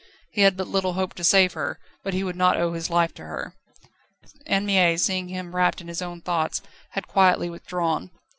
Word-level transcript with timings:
He 0.31 0.41
had 0.41 0.57
but 0.57 0.67
little 0.67 0.93
hope 0.93 1.13
to 1.13 1.23
save 1.23 1.53
her, 1.53 1.77
but 2.03 2.15
he 2.15 2.23
would 2.23 2.35
not 2.35 2.57
owe 2.57 2.73
his 2.73 2.89
life 2.89 3.13
to 3.13 3.23
her. 3.25 3.53
Anne 4.47 4.65
Mie, 4.65 4.95
seeing 4.97 5.27
him 5.27 5.55
wrapped 5.55 5.79
in 5.79 5.87
his 5.87 6.01
own 6.01 6.21
thoughts, 6.21 6.63
had 6.89 7.07
quietly 7.07 7.51
withdrawn. 7.51 8.09